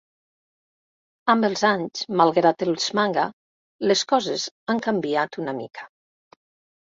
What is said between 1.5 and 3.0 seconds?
anys, malgrat els